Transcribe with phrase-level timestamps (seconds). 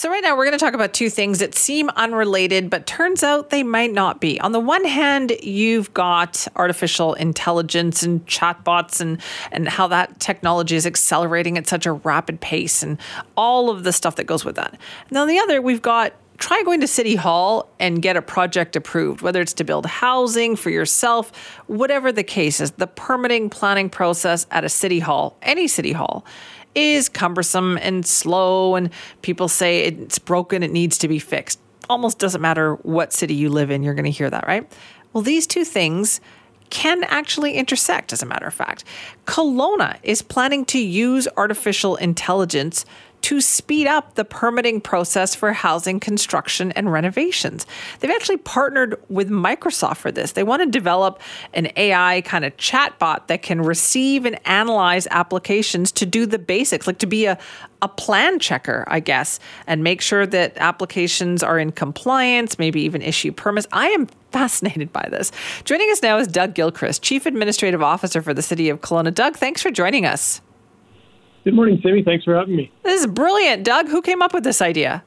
[0.00, 3.22] So, right now, we're going to talk about two things that seem unrelated, but turns
[3.22, 4.40] out they might not be.
[4.40, 9.20] On the one hand, you've got artificial intelligence and chatbots and,
[9.52, 12.96] and how that technology is accelerating at such a rapid pace and
[13.36, 14.74] all of the stuff that goes with that.
[15.10, 18.76] And on the other, we've got try going to City Hall and get a project
[18.76, 21.30] approved, whether it's to build housing for yourself,
[21.66, 26.24] whatever the case is, the permitting planning process at a City Hall, any City Hall
[26.74, 28.90] is cumbersome and slow, and
[29.22, 31.58] people say it's broken, it needs to be fixed.
[31.88, 34.70] Almost doesn't matter what city you live in, you're going to hear that, right?
[35.12, 36.20] Well, these two things
[36.70, 38.84] can actually intersect, as a matter of fact.
[39.26, 42.86] Kelowna is planning to use artificial intelligence
[43.22, 47.66] to speed up the permitting process for housing construction and renovations.
[47.98, 50.32] They've actually partnered with Microsoft for this.
[50.32, 51.20] They want to develop
[51.54, 56.86] an AI kind of chatbot that can receive and analyze applications to do the basics,
[56.86, 57.38] like to be a,
[57.82, 63.02] a plan checker, I guess, and make sure that applications are in compliance, maybe even
[63.02, 63.66] issue permits.
[63.72, 65.32] I am fascinated by this.
[65.64, 69.12] Joining us now is Doug Gilchrist, Chief Administrative Officer for the City of Kelowna.
[69.12, 70.40] Doug, thanks for joining us.
[71.44, 72.02] Good morning, Sammy.
[72.02, 72.70] Thanks for having me.
[72.82, 73.64] This is brilliant.
[73.64, 75.02] Doug, who came up with this idea?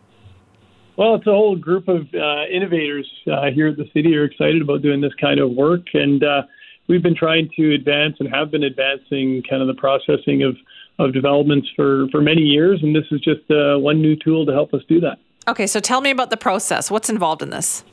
[0.96, 4.62] Well, it's a whole group of uh, innovators uh, here at the city are excited
[4.62, 6.44] about doing this kind of work, and uh,
[6.88, 10.56] we've been trying to advance and have been advancing kind of the processing of,
[11.00, 14.52] of developments for, for many years, and this is just uh, one new tool to
[14.52, 15.18] help us do that.
[15.48, 16.90] Okay, so tell me about the process.
[16.90, 17.84] What's involved in this?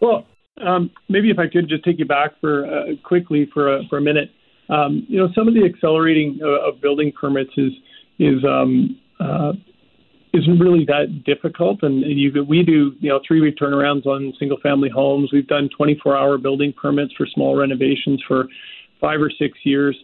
[0.00, 0.26] Well,
[0.60, 3.98] um, maybe if I could just take you back for uh, quickly for a, for
[3.98, 4.30] a minute.
[4.68, 7.72] Um, you know, some of the accelerating uh, of building permits is
[8.18, 9.52] is um, uh,
[10.32, 14.58] isn't really that difficult, and, you, we do you know three week turnarounds on single
[14.62, 15.30] family homes.
[15.32, 18.46] We've done 24 hour building permits for small renovations for
[19.00, 19.96] five or six years.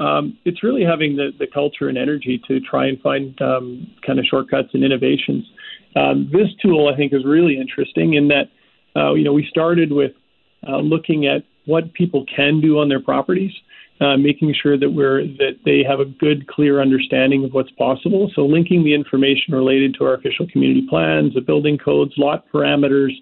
[0.00, 4.18] Um, it's really having the, the culture and energy to try and find um, kind
[4.18, 5.44] of shortcuts and innovations.
[5.96, 8.50] Um, this tool, I think, is really interesting in that
[8.94, 10.12] uh, you know we started with
[10.68, 13.52] uh, looking at what people can do on their properties
[14.00, 18.30] uh, making sure that we're that they have a good, clear understanding of what's possible.
[18.34, 23.12] So linking the information related to our official community plans, the building codes, lot parameters,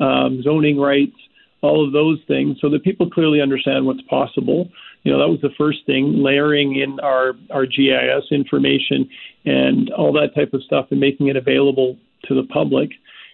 [0.00, 1.16] um, zoning rights,
[1.62, 4.68] all of those things, so that people clearly understand what's possible.
[5.04, 9.08] You know, that was the first thing, layering in our, our GIS information
[9.44, 12.90] and all that type of stuff and making it available to the public.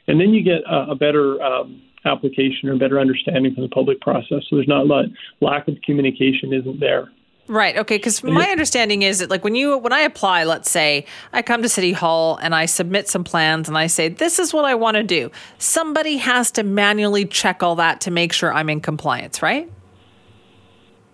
[0.06, 4.01] And then you get a, a better um, application or better understanding from the public
[4.01, 4.43] process.
[4.49, 5.05] So there's not a lot,
[5.41, 7.11] lack of communication isn't there.
[7.49, 7.77] Right.
[7.77, 7.97] Okay.
[7.97, 11.61] Because my understanding is that, like, when you when I apply, let's say I come
[11.63, 14.77] to City Hall and I submit some plans and I say this is what I
[14.77, 15.31] want to do.
[15.59, 19.71] Somebody has to manually check all that to make sure I'm in compliance, right?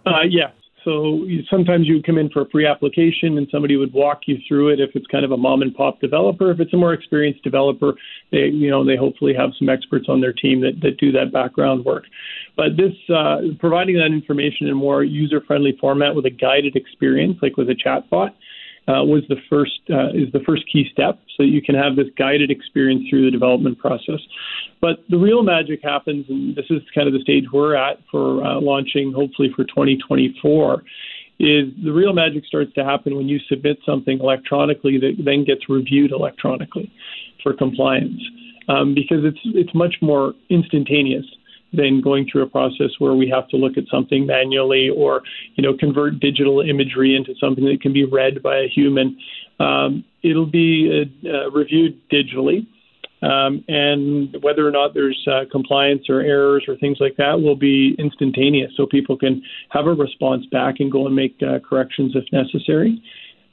[0.05, 0.53] Uh, yes.
[0.89, 4.39] So sometimes you would come in for a free application and somebody would walk you
[4.49, 6.51] through it if it's kind of a mom and pop developer.
[6.51, 7.93] If it's a more experienced developer,
[8.33, 11.31] they you know they hopefully have some experts on their team that, that do that
[11.31, 12.05] background work.
[12.57, 17.37] But this uh, providing that information in a more user-friendly format with a guided experience,
[17.43, 18.31] like with a chatbot,
[18.89, 22.07] uh, was the first uh, is the first key step, so you can have this
[22.17, 24.21] guided experience through the development process.
[24.81, 28.43] But the real magic happens, and this is kind of the stage we're at for
[28.43, 30.83] uh, launching, hopefully for 2024.
[31.41, 35.69] Is the real magic starts to happen when you submit something electronically that then gets
[35.69, 36.91] reviewed electronically
[37.43, 38.21] for compliance,
[38.69, 41.27] um, because it's it's much more instantaneous
[41.73, 45.23] than going through a process where we have to look at something manually or
[45.55, 49.19] you know convert digital imagery into something that can be read by a human.
[49.61, 52.67] Um, it'll be uh, uh, reviewed digitally.
[53.21, 57.57] Um, and whether or not there's uh, compliance or errors or things like that will
[57.57, 62.13] be instantaneous, so people can have a response back and go and make uh, corrections
[62.15, 63.03] if necessary.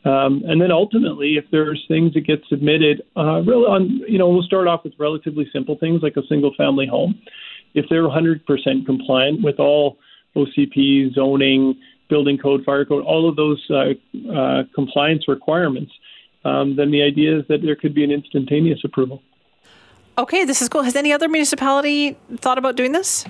[0.06, 4.30] Um, and then ultimately, if there's things that get submitted, uh, really on, you know,
[4.30, 7.20] we'll start off with relatively simple things like a single family home
[7.76, 9.98] if they're 100% compliant with all
[10.36, 11.76] OCP, zoning,
[12.10, 13.94] building code, fire code, all of those uh,
[14.34, 15.92] uh, compliance requirements,
[16.46, 19.22] um, then the idea is that there could be an instantaneous approval.
[20.18, 20.84] Okay, this is cool.
[20.84, 23.26] Has any other municipality thought about doing this?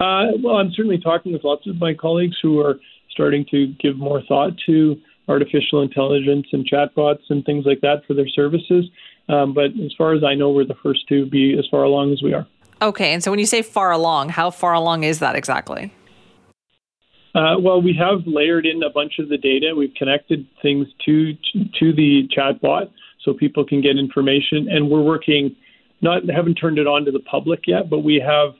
[0.00, 2.76] Uh, well, I'm certainly talking with lots of my colleagues who are
[3.10, 4.96] starting to give more thought to
[5.28, 8.86] artificial intelligence and chatbots and things like that for their services.
[9.28, 12.12] Um, but as far as I know, we're the first to be as far along
[12.12, 12.46] as we are.
[12.84, 15.90] Okay, and so when you say far along, how far along is that exactly?
[17.34, 19.74] Uh, well, we have layered in a bunch of the data.
[19.74, 22.90] We've connected things to to the chatbot
[23.22, 25.56] so people can get information, and we're working.
[26.02, 28.50] Not haven't turned it on to the public yet, but we have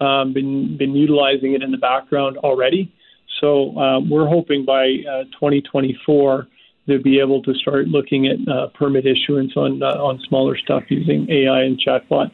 [0.00, 2.92] um, been been utilizing it in the background already.
[3.40, 6.48] So um, we're hoping by uh, 2024
[6.88, 10.82] to be able to start looking at uh, permit issuance on uh, on smaller stuff
[10.88, 12.32] using AI and chatbot.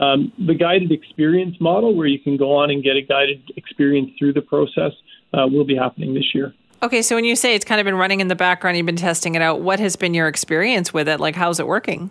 [0.00, 4.10] Um, the guided experience model, where you can go on and get a guided experience
[4.18, 4.92] through the process,
[5.32, 6.52] uh, will be happening this year.
[6.82, 8.96] Okay, so when you say it's kind of been running in the background, you've been
[8.96, 9.60] testing it out.
[9.60, 11.20] What has been your experience with it?
[11.20, 12.10] Like, how's it working?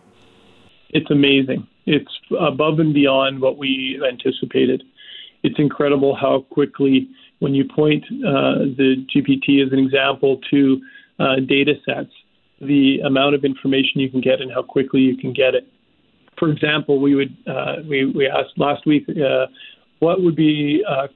[0.90, 1.68] It's amazing.
[1.86, 4.84] It's above and beyond what we anticipated.
[5.44, 7.10] It's incredible how quickly,
[7.40, 10.82] when you point uh, the GPT as an example to
[11.20, 12.12] uh, data sets,
[12.62, 15.68] the amount of information you can get and how quickly you can get it.
[16.44, 19.46] For example, we would uh, we we asked last week uh,
[20.00, 21.08] what would be uh,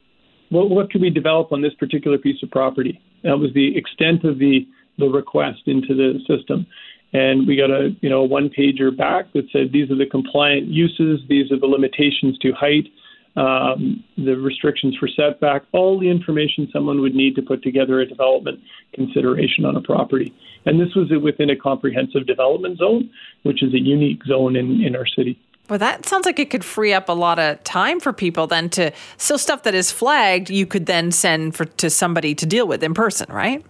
[0.52, 3.02] what, what could we develop on this particular piece of property?
[3.24, 4.66] That was the extent of the,
[4.98, 6.66] the request into the system.
[7.12, 10.68] And we got a you know one pager back that said these are the compliant
[10.68, 12.88] uses, these are the limitations to height,
[13.38, 18.06] um, the restrictions for setback, all the information someone would need to put together a
[18.06, 18.60] development
[18.94, 20.34] consideration on a property.
[20.66, 23.10] And this was within a comprehensive development zone,
[23.44, 25.40] which is a unique zone in, in our city.
[25.70, 28.70] Well, that sounds like it could free up a lot of time for people then
[28.72, 32.68] to so stuff that is flagged you could then send for to somebody to deal
[32.68, 33.64] with in person, right?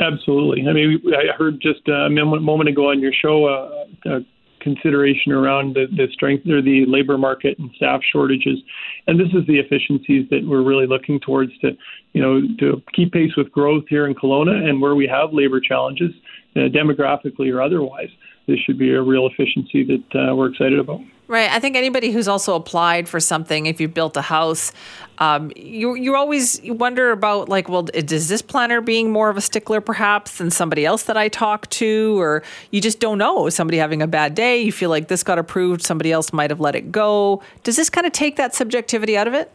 [0.00, 0.68] Absolutely.
[0.68, 4.20] I mean, I heard just a moment ago on your show uh, a
[4.62, 8.58] consideration around the, the strength or the labor market and staff shortages,
[9.06, 11.72] and this is the efficiencies that we're really looking towards to,
[12.12, 15.60] you know, to keep pace with growth here in Kelowna and where we have labor
[15.60, 16.12] challenges,
[16.56, 18.08] uh, demographically or otherwise
[18.46, 21.00] this should be a real efficiency that uh, we're excited about.
[21.32, 21.50] Right.
[21.50, 24.70] I think anybody who's also applied for something, if you built a house,
[25.16, 29.40] um, you you always wonder about like, well, is this planner being more of a
[29.40, 33.48] stickler perhaps than somebody else that I talk to, or you just don't know.
[33.48, 36.60] Somebody having a bad day, you feel like this got approved, somebody else might have
[36.60, 37.42] let it go.
[37.62, 39.50] Does this kind of take that subjectivity out of it?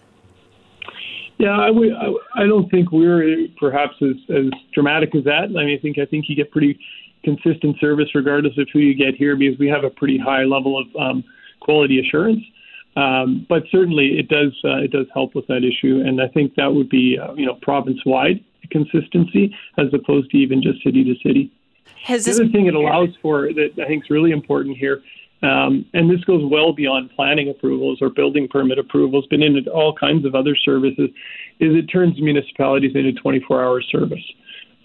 [1.38, 5.44] Yeah, I, I, I don't think we're perhaps as, as dramatic as that.
[5.44, 6.80] I mean, I think I think you get pretty
[7.24, 10.80] consistent service regardless of who you get here because we have a pretty high level
[10.80, 11.24] of um,
[11.60, 12.44] quality assurance.
[12.96, 16.56] Um, but certainly it does uh, it does help with that issue, and I think
[16.56, 21.04] that would be uh, you know province wide consistency as opposed to even just city
[21.04, 21.52] to city.
[22.04, 25.04] Has the other thing it allows for that I think is really important here,
[25.44, 29.94] um, and this goes well beyond planning approvals or building permit approvals, but into all
[29.94, 31.10] kinds of other services,
[31.60, 34.24] is it turns municipalities into 24-hour service.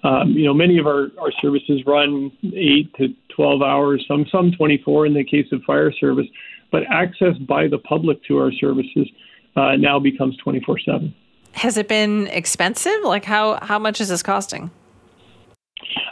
[0.05, 4.51] Um, you know, many of our, our services run eight to 12 hours, some some
[4.53, 6.27] 24 in the case of fire service,
[6.73, 9.09] but access by the public to our services
[9.57, 11.13] uh, now becomes 24/7.
[11.53, 13.05] Has it been expensive?
[13.05, 14.71] Like how how much is this costing?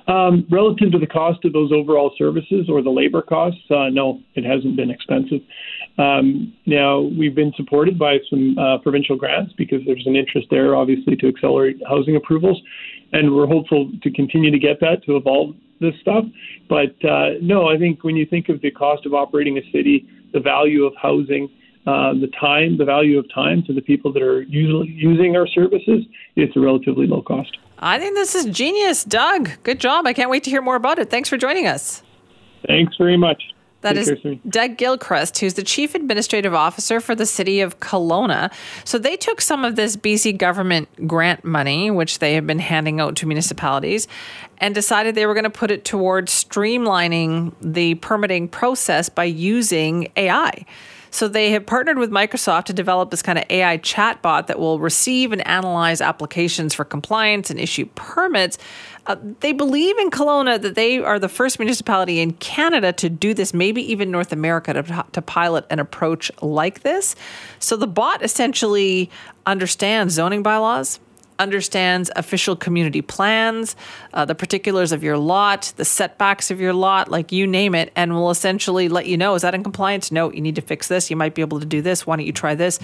[0.07, 4.21] Um, relative to the cost of those overall services or the labor costs, uh, no,
[4.35, 5.41] it hasn't been expensive.
[6.01, 10.75] Um, now, we've been supported by some uh, provincial grants because there's an interest there,
[10.75, 12.61] obviously, to accelerate housing approvals
[13.13, 16.25] and we're hopeful to continue to get that to evolve this stuff.
[16.69, 20.09] But uh, no, I think when you think of the cost of operating a city,
[20.33, 21.49] the value of housing,
[21.87, 25.47] uh, the time, the value of time to the people that are usually using our
[25.47, 26.05] services,
[26.37, 27.57] it's a relatively low cost.
[27.79, 29.51] I think this is genius, Doug.
[29.63, 30.07] Good job.
[30.07, 31.09] I can't wait to hear more about it.
[31.11, 32.03] Thanks for joining us.
[32.67, 33.43] Thanks very much.
[33.83, 34.13] That is
[34.49, 38.53] Doug Gilchrist, who's the Chief Administrative Officer for the City of Kelowna.
[38.85, 43.01] So they took some of this BC government grant money, which they have been handing
[43.01, 44.07] out to municipalities,
[44.59, 50.13] and decided they were going to put it towards streamlining the permitting process by using
[50.17, 50.67] AI.
[51.11, 54.79] So they have partnered with Microsoft to develop this kind of AI chatbot that will
[54.79, 58.59] receive and analyze applications for compliance and issue permits.
[59.07, 63.35] Uh, they believe in Kelowna that they are the first municipality in Canada to do
[63.35, 67.17] this, maybe even North America to, to pilot an approach like this.
[67.59, 69.11] So the bot essentially
[69.47, 71.01] understands zoning bylaws,
[71.41, 73.75] understands official community plans,
[74.15, 77.91] uh, the particulars of your lot, the setbacks of your lot, like you name it,
[77.97, 80.13] and will essentially let you know is that in compliance?
[80.13, 81.11] No, you need to fix this.
[81.11, 82.07] You might be able to do this.
[82.07, 82.79] Why don't you try this?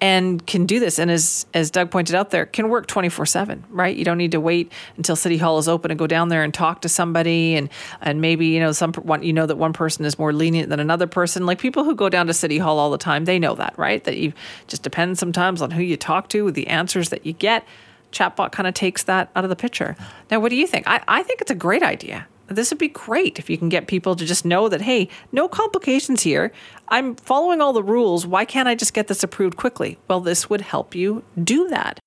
[0.00, 0.98] And can do this.
[0.98, 3.64] And as as Doug pointed out, there can work twenty four seven.
[3.70, 3.96] Right?
[3.96, 6.52] You don't need to wait until City Hall is open and go down there and
[6.52, 7.56] talk to somebody.
[7.56, 7.68] And
[8.00, 10.80] and maybe you know some one you know that one person is more lenient than
[10.80, 11.46] another person.
[11.46, 14.04] Like people who go down to City Hall all the time, they know that, right?
[14.04, 14.32] That you
[14.68, 17.66] just depends sometimes on who you talk to, with the answers that you get
[18.12, 19.96] chatbot kind of takes that out of the picture.
[20.30, 20.86] Now, what do you think?
[20.86, 22.26] I, I think it's a great idea.
[22.48, 25.48] this would be great if you can get people to just know that, hey, no
[25.48, 26.52] complications here.
[26.88, 28.26] I'm following all the rules.
[28.26, 29.98] Why can't I just get this approved quickly?
[30.08, 31.94] Well, this would help you do that.